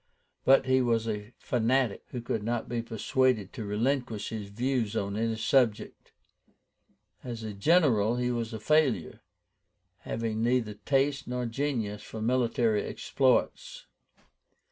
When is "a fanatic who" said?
1.07-2.21